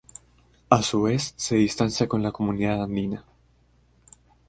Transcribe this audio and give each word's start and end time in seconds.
A 0.71 0.81
su 0.81 1.03
vez, 1.03 1.35
se 1.37 1.53
distancia 1.57 2.07
con 2.07 2.23
la 2.23 2.31
Comunidad 2.31 2.81
Andina. 2.81 3.23